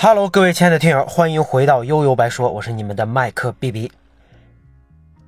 [0.00, 3.90] Hello，各位亲爱的听友，欢迎回到悠悠白说，我是你们的麦克 B B。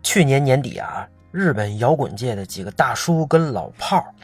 [0.01, 4.15] 去年年底啊，日本摇滚界的几个大叔跟老炮儿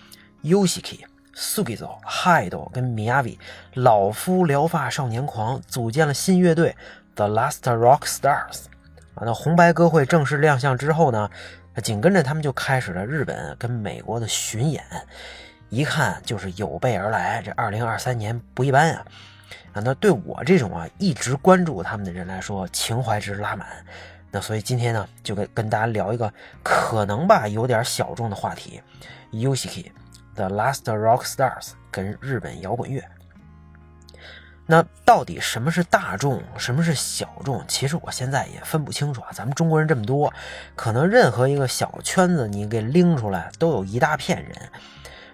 [0.45, 1.01] ，Yoshiki、
[1.34, 3.37] Sugizo、Hido 跟 Miyavi，
[3.74, 6.77] 老夫聊发少年狂，组建了新乐队
[7.16, 8.66] The Last Rock Stars。
[9.16, 11.28] 啊，那红白歌会正式亮相之后呢，
[11.83, 14.84] 紧跟着他们就开始了日本跟美国的巡演，
[15.70, 17.42] 一看就是有备而来。
[17.45, 19.05] 这2023年不一般啊！
[19.73, 23.68] 啊，那对我这种啊一直关注他们的人来说，情怀值拉满。
[24.30, 26.32] 那所以今天呢，就跟跟大家聊一个
[26.62, 28.82] 可能吧有点小众的话题
[29.30, 29.92] y o s h i k i
[30.34, 33.02] The Last Rock Stars 跟日本摇滚乐。
[34.66, 37.65] 那到底什么是大众，什么是小众？
[37.68, 39.28] 其实我现在也分不清楚啊。
[39.32, 40.34] 咱们中国人这么多，
[40.74, 44.52] 可能任何一个小圈子你给拎出来，都有一大片人。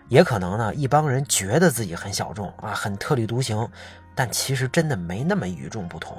[0.08, 3.68] 也可能呢，一帮人觉得自己很小众啊，很特立独行，
[4.14, 6.16] 但其实真的没那么与众不同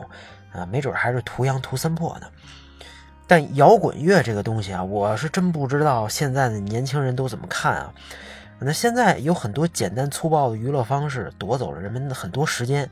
[0.51, 2.27] 啊，没准还是图羊图森破呢。
[3.27, 7.93] 但摇滚乐这个东西啊，我是真不知道现在的年轻人都怎么看啊。
[8.59, 12.89] 那现在有很多简单粗暴的娱乐方式夺走了人们的很多时间，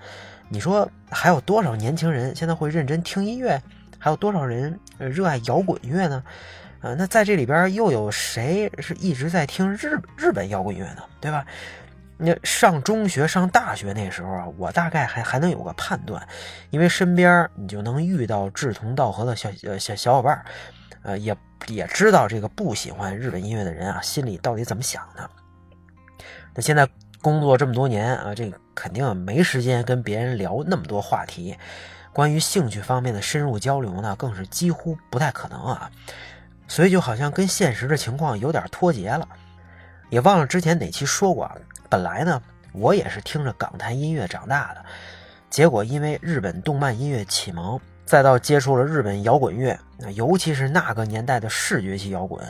[0.49, 3.61] 你说还有多少年轻人现在会认真听音乐？
[3.97, 6.23] 还有多少人热爱摇滚乐呢？
[6.81, 11.03] 啊，那在这里边又有谁是一直在听日日本摇滚乐呢？
[11.19, 11.45] 对吧？
[12.17, 16.27] 那上中学、上大学那时候啊，我大概还还能有个判断，
[16.69, 20.45] 因为身边你就能遇到志同道合的小呃小小伙伴，
[21.01, 21.35] 呃，也
[21.67, 25.27] 也知道这个不喜欢日本音乐的人啊，心里到底怎么想的。
[26.53, 26.87] 那现在
[27.21, 31.57] 工作这么多年啊，这个肯定没时间跟别人聊那么多话题，
[32.13, 35.89] 关于兴趣方面的深入交流呢，更是几乎不太可能啊。
[36.71, 39.27] 所以就好像跟现实的情况有点脱节了。
[40.09, 41.51] 也忘了之前哪期说过，
[41.89, 44.85] 本来呢我也是听着港台音乐长大的，
[45.49, 49.77] 结果因为日本动漫音乐启蒙，再到接触了日本摇滚乐，
[50.15, 52.41] 尤其是那个年代的视觉系摇滚，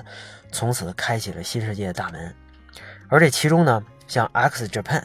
[0.51, 2.31] 从此开启了新世界的大门。
[3.09, 5.03] 而这其中呢，像 X Japan、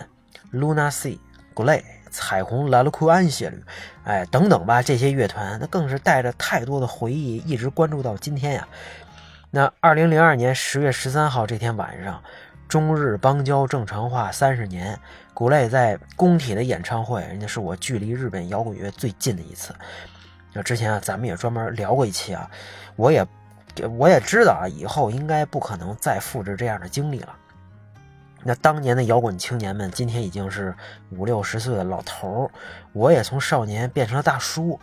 [0.52, 1.18] Luna Sea、
[1.54, 3.64] Glee、彩虹拉鲁库安谢律，
[4.04, 8.68] 哎等等吧，这些乐团那更是带着太多的回忆，一直关注到今天呀。
[9.56, 12.22] 那二零零二年十月十三号这天晚上，
[12.68, 15.00] 中日邦交正常化三十年
[15.34, 19.74] ，Glee 在工体的演唱会，人家是我距离日本摇滚乐最近的一次。
[20.52, 22.50] 那之前啊，咱们也专门聊过一期啊，
[22.96, 23.26] 我也
[23.96, 27.34] 我也知道啊，以后应该不可能再复制这样的经历了。
[28.42, 30.74] 那当年的摇滚青年们，今天已经是
[31.12, 32.50] 五六十岁的老头儿。
[32.92, 34.78] 我也从少年变成了大叔。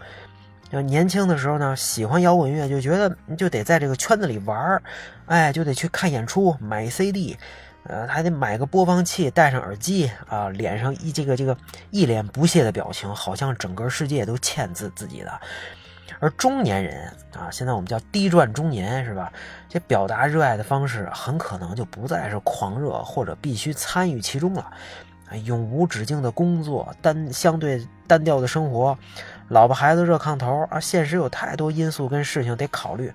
[0.74, 4.82] 就年轻的时候呢，喜欢摇滚乐，就觉得就得在这个圈子里玩儿，
[5.28, 7.38] 哎，就得去看演出，买 CD，
[7.84, 11.56] 呃，还得买个播放器，戴上耳机啊，脸上一这个这个
[11.92, 15.32] 一脸不屑的表情，好像整个世界都欠自自己的。
[16.20, 17.08] 而中年人
[17.38, 19.32] 啊，现在我们叫低转中年，是吧？
[19.70, 24.72] 这表达热爱的方式很可能就不再是狂热或者必须参与其中了。
[25.40, 28.98] 永无止境的工作，单相对单调的生活，
[29.50, 33.14] 老婆孩子热炕头啊，现实有太多因素跟事情得考虑。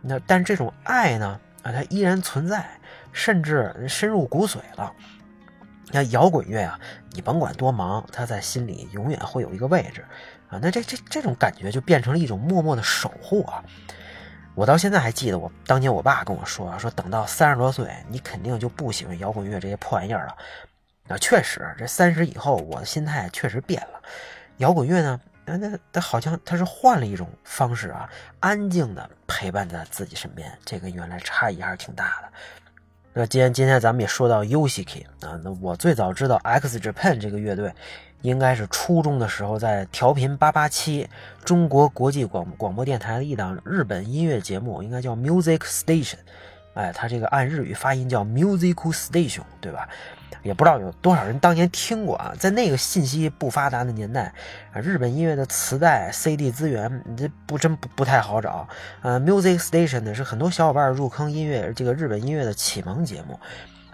[0.00, 2.64] 那但这种爱呢啊，它依然存在，
[3.12, 4.92] 甚至深入骨髓了。
[5.92, 6.78] 那摇滚乐啊，
[7.12, 10.04] 你甭管多忙，他在心里永远会有一个位置。
[10.48, 13.62] 啊，那这这这种感觉就变成了一种默默的守护啊！
[14.54, 20.36] 我到现在还记得，我当年我爸跟我说啊，说等到三十多岁，你肯定就不喜欢摇滚乐这些破玩意儿了。
[21.08, 24.00] 啊，确实，这三十以后，我的心态确实变了。
[24.58, 28.08] 摇滚乐呢，那那它好像它是换了一种方式啊，
[28.40, 32.28] 安静的陪伴在自己身边，这跟原来差异还是挺大的。
[33.12, 37.72] 那既然今天咱们也说到 Yoshiki 啊，那我最早知道 X Japan 这个乐队。
[38.22, 41.06] 应该是初中的时候，在调频八八七
[41.44, 46.16] 中国国际广广播电台的一档日本音乐节目，应该叫 Music Station。
[46.74, 49.88] 哎，它这个按日语发音叫 Musical Station，对吧？
[50.42, 52.34] 也不知道有多少人当年听过啊。
[52.38, 54.34] 在那个信息不发达的年代，
[54.74, 58.68] 日本音乐的磁带、CD 资源，这不真不不太好找。
[59.00, 63.40] 呃，Music Station 呢是很多小伙伴入坑音乐这个日本音乐的启蒙节目。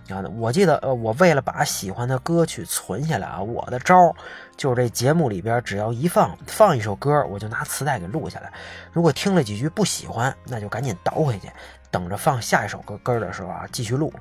[0.09, 4.13] 啊，我记得，呃，我为了把喜欢的歌曲存下来啊，我的招
[4.57, 8.53] 就是这节目里边只要一放放一首歌，我就拿磁带给录下来。
[8.93, 11.49] 如果听了几句不喜欢，那就赶紧倒回去，
[11.91, 14.13] 等着放下一首歌歌的时候啊继续录。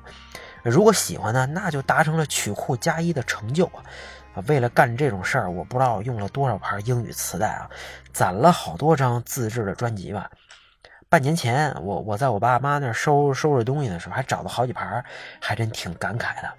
[0.62, 3.80] 如果喜欢呢，那就达成了曲库加一的成就啊！
[4.46, 7.70] 为了干这种事儿，我不知道用了多少盘英语磁带啊，
[8.12, 10.30] 攒了好多张自制的专辑吧。
[11.08, 15.02] 半年前，我我在我爸妈那儿收收拾东西的时候，还找了好几盘，
[15.40, 16.52] 还真挺感慨的。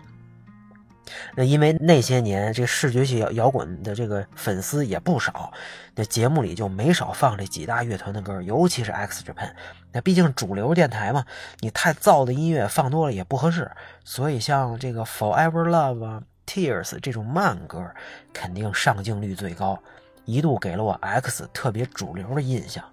[1.36, 5.52] 那因为那些年这视觉系摇滚的这个粉丝也不少，
[5.96, 9.52] 那节目里就没少放这几大乐团的歌，尤其是 X Japan。
[9.92, 11.26] 那毕竟主流电台嘛，
[11.60, 13.70] 你太燥的音乐放多了也不合适，
[14.06, 17.92] 所以像这个 Forever Love 啊、Tears 这种慢歌，
[18.32, 19.78] 肯定上镜率最高，
[20.24, 22.84] 一度给了我 X 特别主流的印象。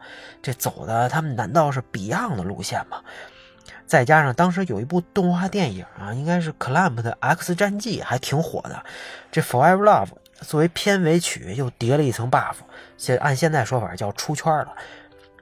[0.43, 3.01] 这走的他们难道是 Beyond 的路线吗？
[3.89, 8.85] 再加上当时有一部动画电影啊，应该是 Clamp 的《X 战记》，还挺火的。
[9.33, 10.09] 这《Forever Love》
[10.43, 12.57] 作为片尾曲又叠了一层 buff，
[12.99, 14.75] 现按现在说法叫出圈了。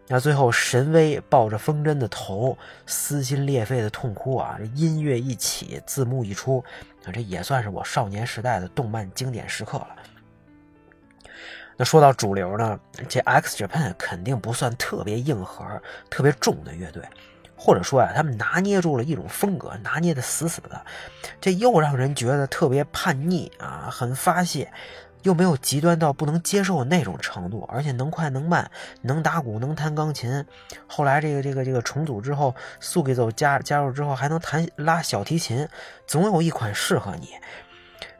[0.06, 2.56] 那最后神威抱着风筝的头，
[2.86, 4.54] 撕心裂肺的痛哭啊！
[4.56, 6.64] 这音乐一起，字幕一出，
[7.04, 9.88] 啊，这也算是我少年时代的动漫经典时刻了。
[11.76, 12.78] 那说到主流呢，
[13.08, 15.64] 这 X Japan 肯定不算特别硬核、
[16.08, 17.02] 特别重的乐队。
[17.56, 20.80] 或者说呀，他们拿捏住了一种风格，拿捏的死死的，
[21.40, 24.70] 这又让人觉得特别叛逆啊，很发泄，
[25.22, 28.70] 又没有极端到不能接受那种程度，而且能快能慢，
[29.00, 30.44] 能打鼓能弹钢琴。
[30.86, 35.66] 后来这个这个这个重组之后，苏给走加加入之后还能弹拉小提琴，
[36.06, 37.30] 总有一款适合你。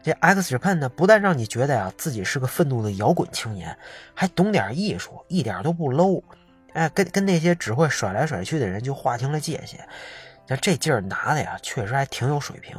[0.03, 3.77] 这 X Japan 呢，不但让你觉得呀自己是个愤怒的摇滚青年，
[4.15, 6.23] 还懂点艺术，一点都不 low。
[6.77, 9.81] 哎，跟跟那些只会甩来甩去的人就划清了界限，
[10.47, 12.77] 那这劲儿拿的呀，确实还挺有水平。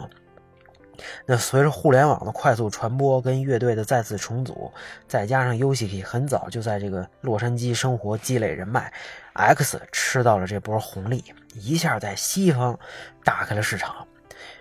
[1.26, 4.72] 那随着互联网的快速传播，跟乐队的再次重组，
[5.08, 8.94] 再加上 Uki 很早就在这个洛杉矶生活积累人脉
[9.34, 11.24] ，X 吃到了这波红利，
[11.56, 12.80] 一下在西方
[13.24, 14.08] 打开了市场。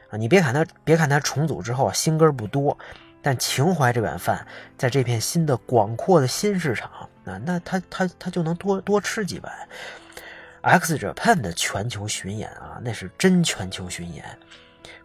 [0.08, 2.78] 啊，你别看他，别看他重组之后新歌不多，
[3.20, 4.46] 但情怀这碗饭，
[4.78, 7.10] 在这片新的广阔的新市场。
[7.26, 9.52] 那那他他他就能多多吃几碗。
[10.62, 14.24] X Japan 的全球巡演啊，那是真全球巡演，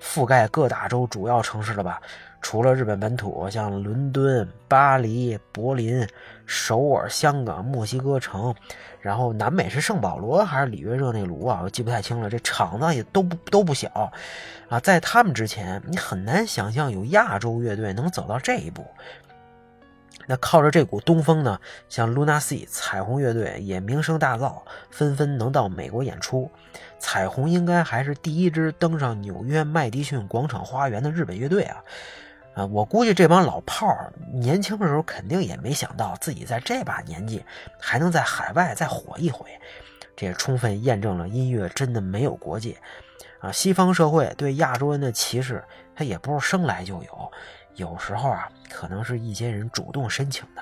[0.02, 2.02] 覆盖各大洲主要城市了吧？
[2.42, 6.08] 除了日本本土，像伦敦、巴黎、柏林、
[6.48, 8.56] 首尔、香港、墨西哥城，
[9.00, 11.62] 然后南美是圣保罗还是里约热内卢啊？
[11.64, 12.28] 我记不太清了。
[12.28, 14.12] 这场子也都不都不小
[14.68, 14.80] 啊。
[14.80, 18.84] 在他们之前，你很难想象有亚洲乐队能走到这一步。
[20.32, 26.50] 那靠着这股东风呢，像 Luna Sea 彩虹乐队也名声大噪，纷纷能到美国演出。
[27.00, 31.84] 彩虹应该还是第一支登上纽约麦迪逊广场花园的日本乐队啊！
[32.54, 37.44] 啊，我估计这帮老炮儿年轻的时候肯定也没想到自己在这把年纪
[37.78, 39.46] 还能在海外再火一回。
[40.16, 42.78] 这也充分验证了音乐真的没有国界
[43.40, 43.52] 啊！
[43.52, 45.62] 西方社会对亚洲人的歧视，
[45.94, 47.32] 它也不是生来就有。
[47.76, 50.62] 有时候啊，可能是一些人主动申请的。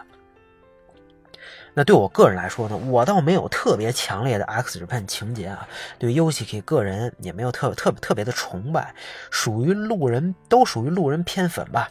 [1.74, 5.68] 那对我个人来说呢，我倒没有特别强烈的 X Japan 情节啊，
[5.98, 8.94] 对 Uki 个人也没有特特特别的崇拜，
[9.32, 11.90] 属于路人，都属于路人偏粉吧。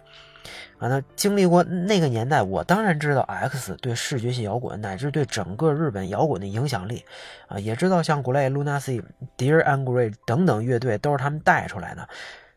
[0.78, 7.04] 啊，那经历过那个年代，我当然知道 X 对视觉系摇滚乃至对整个日本摇滚的影响力
[7.46, 9.02] 啊，也知道像 Glay、Luna Sea、
[9.36, 12.08] Dear Angry 等等乐队都是他们带出来的。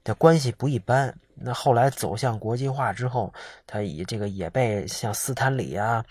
[0.03, 1.15] 的关系不一般。
[1.43, 3.33] 那后来走向国际化之后，
[3.65, 6.05] 他以这个也被像斯坦李啊、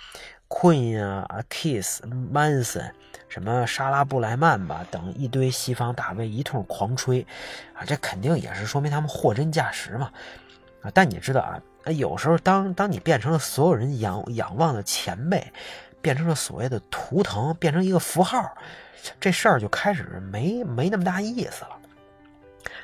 [0.48, 2.90] Queen 啊、Kiss、Manson、
[3.28, 7.24] 什么莎拉布莱曼吧等一堆西方大 V 一通狂吹
[7.74, 10.10] 啊，这肯定也是说明他们货真价实嘛
[10.82, 10.90] 啊！
[10.92, 15.52] 但你知道啊，有时候当当你变成了所有人仰仰望的前辈，
[16.02, 18.52] 变成了所谓的图腾，变成一个符号，
[19.20, 21.79] 这事儿就开始没没那么大意思了。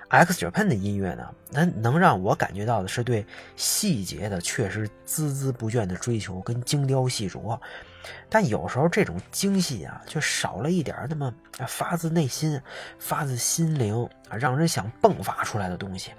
[0.09, 7.59] X Japan 的音乐呢，它能让我感觉到的是对细节的确实孜孜不倦的追求跟精雕细琢，
[8.29, 11.35] 但有时候这种精细啊，却少了一点那么
[11.67, 12.61] 发自内心、
[12.99, 16.13] 发自心灵啊，让人想迸发出来的东西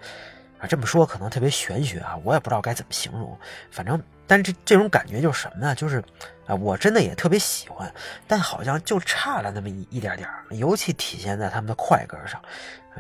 [0.60, 0.68] 啊。
[0.68, 3.38] 这么说可能特别玄学啊，我也不知道该怎么形容。
[3.72, 5.74] 反正，但这这种感觉就是什么呢？
[5.74, 6.04] 就是
[6.46, 7.90] 啊，我真的也特别喜欢，
[8.28, 12.42] 但好像就差了那么一一点点尤其体现在他们的快歌上。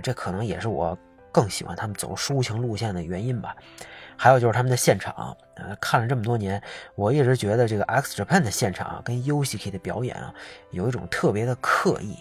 [0.02, 0.98] 这可能也是我
[1.32, 3.56] 更喜欢他们走抒情路线的原因吧。
[4.16, 6.62] 还有就是他们的现场，呃，看了这么多年，
[6.96, 10.34] 我一直觉得这个 X Japan 的现场跟 Uki 的表演啊，
[10.72, 12.18] 有一种特别的刻意。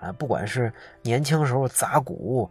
[0.00, 2.50] 啊，不管是年轻时候砸鼓，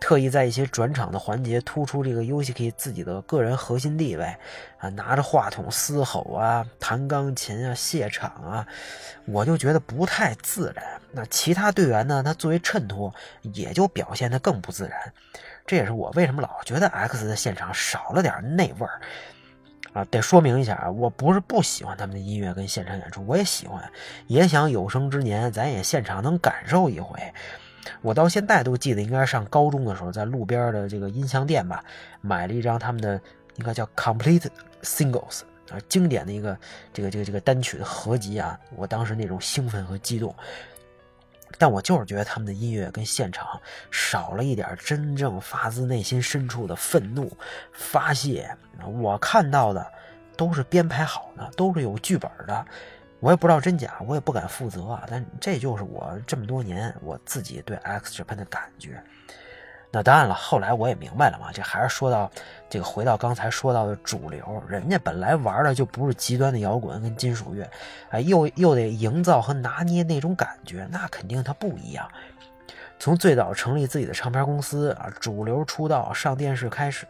[0.00, 4.36] 特意在一些转场的环节突出这个 Uki 自己的个人核心地位，
[4.78, 8.66] 啊，拿着话筒嘶吼啊，弹钢琴啊，谢场啊，
[9.26, 10.84] 我就觉得不太自然。
[11.12, 15.12] 那其他队员呢，他作为衬托，也就表现得更不自然。
[15.66, 19.00] 这也是我为什么老觉得 X 的现场少了点那味儿。
[20.04, 23.82] 得说明一下啊，我不是不喜欢他们的音乐跟现场演出，我也喜欢，
[24.26, 27.20] 也想有生之年咱也现场能感受一回。
[28.02, 31.82] 我到现在都记得，应该上高中的时候，在路边的这个音像店吧，
[32.20, 33.20] 买了一张他们的
[33.56, 34.46] 应该叫 Complete
[34.82, 35.40] Singles
[35.70, 36.56] 啊，经典的一个
[36.92, 38.58] 这个这个这个单曲的合集啊。
[38.76, 40.34] 我当时那种兴奋和激动，
[41.56, 47.32] 但我就是觉得他们的音乐跟现场少了一点真正发自内心深处的愤怒
[47.72, 48.54] 发泄。
[48.84, 49.92] 我看到的
[50.36, 52.66] 都是编排好的，都是有剧本的。
[53.20, 55.04] 我也不知道真假，我也不敢负责啊。
[55.08, 59.02] 但这就是我这么多年我自己对 X Japan 的感觉。
[59.90, 62.30] 那当然了，后来我也明白了嘛，这还是说到
[62.68, 67.68] 这个，回到刚才说到的主流，人家本来玩的就不是极端的摇滚跟金属乐，
[68.10, 72.06] 哎，又又得营造和拿捏那种感觉，那肯定它不一样。
[72.98, 77.06] 从最早成立自己的唱片公司啊，主流出道上电视开始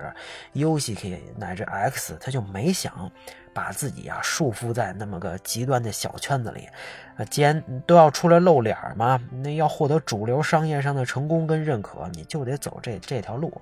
[0.54, 3.10] ，Yoshiki 乃至 X，他就没想
[3.54, 6.68] 把自己啊束缚在那么个极端的小圈子里，
[7.16, 13.60] 啊，既然都要出来露脸嘛，那要获得主流商业上的成功跟认可，你就得走这这条路，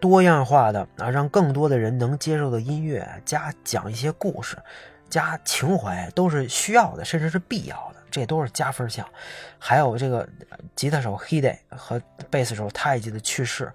[0.00, 4.56] 多样化的啊，让更多的人能接受的音乐加讲一些故事，
[5.08, 8.00] 加情怀都是需要的，甚至是必要的。
[8.14, 9.04] 这都是加分项，
[9.58, 10.28] 还有这个
[10.76, 13.72] 吉他手 Hide 和贝斯手太极的去世，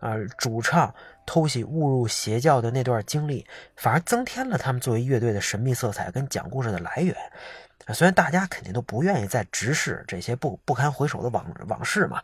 [0.00, 0.94] 啊，主唱
[1.26, 7.14] 偷袭误入邪教的那段经历，反而增添了他们作为乐队的神秘色彩跟讲故事的来源。
[7.92, 12.22] 虽然大家肯定都不愿意再直视这些不不堪回首的往往事嘛，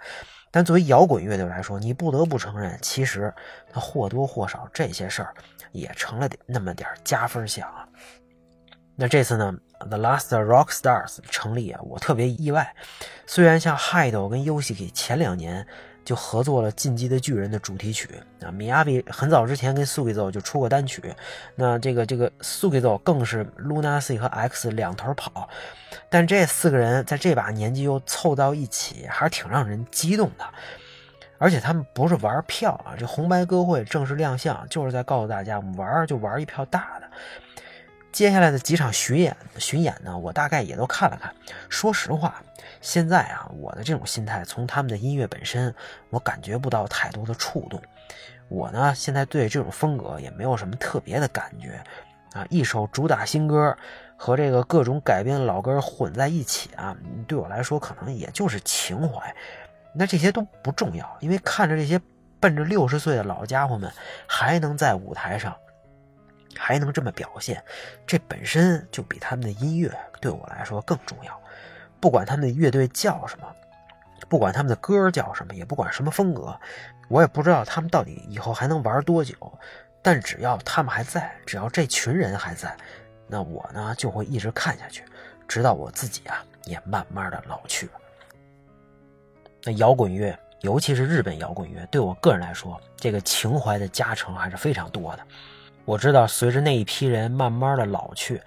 [0.50, 3.30] 但作为摇滚乐队来说，你不得不承认，其实
[3.70, 5.34] 它或多或少这些事儿
[5.72, 7.86] 也成了那么点加分项啊。
[8.96, 9.54] 那这次呢
[9.88, 12.74] ，The Last Rock Stars 成立啊，我特别意外。
[13.26, 15.66] 虽然像 Hide 跟 Youki 前两年
[16.04, 18.08] 就合作了《进击的巨人》的主题曲
[18.42, 21.14] 啊，米亚比很早之前跟 Sugizo 就出过单曲。
[21.54, 25.48] 那这个这个 Sugizo 更是 Luna C 和 X 两头跑。
[26.08, 30.44] 但这四个人在这把年纪又凑到一起，还是挺让人激动的。
[31.38, 37.08] 而且他们不是玩票啊，这红白歌会正式亮相，就是在告诉大家，我们玩就玩一票大的。
[38.12, 41.32] 接下来的几场巡演，巡演呢，我大概也都看了看。
[41.68, 42.42] 说实话，
[42.80, 45.72] 现在啊，我的这种心态，从他们的音乐本身，
[46.10, 47.80] 我感觉不到太多的触动。
[48.48, 51.80] 我呢，现在对这种风格也没有什么特别的感觉
[52.32, 52.44] 啊。
[52.50, 53.76] 一首主打新歌
[54.16, 56.96] 和这个各种改编的老歌混在一起啊，
[57.28, 59.34] 对我来说可能也就是情怀。
[59.94, 62.00] 那这些都不重要，因为看着这些
[62.40, 63.90] 奔着六十岁的老家伙们
[64.26, 65.56] 还能在舞台上。
[66.56, 67.62] 还能这么表现，
[68.06, 69.90] 这本身就比他们的音乐
[70.20, 71.40] 对我来说更重要。
[72.00, 73.46] 不管他们的乐队叫什么，
[74.28, 76.58] 不管他们的歌叫什么，也不管什么风格，
[77.08, 79.34] 我也不知道他们到底以后还能玩多久。
[80.02, 82.74] 但只要他们还在，只要这群人还在，
[83.26, 85.04] 那我呢就会一直看下去，
[85.46, 87.86] 直到我自己啊也慢慢的老去。
[89.62, 95.26] 那摇滚乐，尤其是日本摇滚乐，对我个人来说，这个情怀的加成还是非常多的。
[95.84, 98.40] 我知道，随着那一批人慢慢的老去，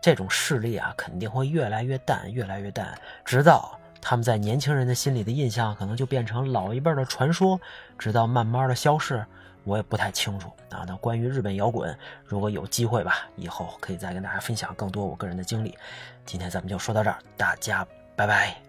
[0.00, 7.60] 这种势力啊肯定会越来越淡，越来越淡，直到他们在年轻人的心里的印象可能就变成老一辈的传说，
[7.98, 9.24] 直到慢慢的消逝。
[9.64, 10.84] 我也不太清楚啊。
[10.86, 15.76] 那关于日本摇滚，如果有机会吧，以后可以再跟大家分享更多我个人的经历。
[16.24, 18.65] 今天咱们就说到这儿，大家拜拜。